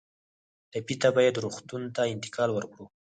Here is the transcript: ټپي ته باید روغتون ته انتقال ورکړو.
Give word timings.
ټپي 0.71 0.95
ته 1.01 1.07
باید 1.17 1.41
روغتون 1.43 1.81
ته 1.95 2.01
انتقال 2.13 2.49
ورکړو. 2.53 2.85